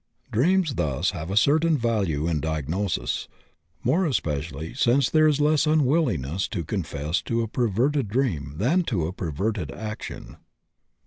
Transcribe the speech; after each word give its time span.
Dreams 0.31 0.73
thus 0.77 1.11
have 1.11 1.29
a 1.29 1.37
certain 1.37 1.77
value 1.77 2.27
in 2.27 2.39
diagnosis, 2.39 3.27
more 3.83 4.03
especially 4.07 4.73
since 4.73 5.11
there 5.11 5.27
is 5.27 5.39
less 5.39 5.67
unwillingness 5.67 6.47
to 6.47 6.63
confess 6.63 7.21
to 7.21 7.43
a 7.43 7.47
perverted 7.47 8.07
dream 8.07 8.53
than 8.57 8.81
to 8.85 9.05
a 9.05 9.13
perverted 9.13 9.69
action. 9.69 10.37